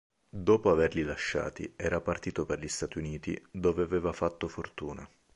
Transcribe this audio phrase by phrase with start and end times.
[0.31, 5.07] Dopo averli lasciati, era partito per gli Stati Uniti dove aveva fatto fortuna.